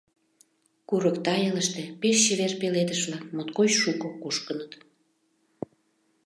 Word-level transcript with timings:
Курык 0.89 1.17
тайылыште 1.25 1.81
пеш 2.01 2.17
чевер 2.23 2.53
пеледыш-влак 2.61 3.23
моткоч 3.35 3.71
шуко 3.81 4.07
кушкыныт. 4.21 4.71